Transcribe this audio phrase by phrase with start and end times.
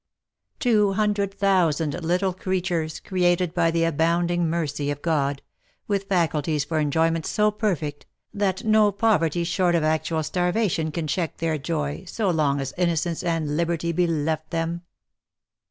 [0.57, 5.43] Two hundred thousand little creatures, created by the abounding mercy of God,
[5.87, 11.37] with faculties for enjoyment so perfect, that no poverty short of actual starvation can check
[11.37, 14.81] their joy so long as innocence and liberty be left them